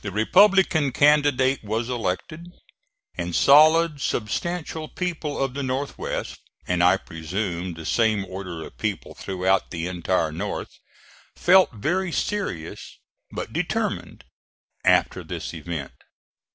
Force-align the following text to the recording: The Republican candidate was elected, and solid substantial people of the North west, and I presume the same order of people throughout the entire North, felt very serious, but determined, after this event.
The 0.00 0.10
Republican 0.10 0.92
candidate 0.92 1.62
was 1.62 1.90
elected, 1.90 2.52
and 3.18 3.36
solid 3.36 4.00
substantial 4.00 4.88
people 4.88 5.38
of 5.38 5.52
the 5.52 5.62
North 5.62 5.98
west, 5.98 6.38
and 6.66 6.82
I 6.82 6.96
presume 6.96 7.74
the 7.74 7.84
same 7.84 8.24
order 8.24 8.64
of 8.64 8.78
people 8.78 9.14
throughout 9.14 9.70
the 9.70 9.88
entire 9.88 10.32
North, 10.32 10.78
felt 11.36 11.70
very 11.74 12.12
serious, 12.12 12.98
but 13.30 13.52
determined, 13.52 14.24
after 14.86 15.22
this 15.22 15.52
event. 15.52 15.92